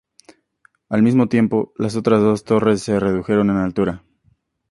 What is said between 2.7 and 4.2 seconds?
se redujeron en altura.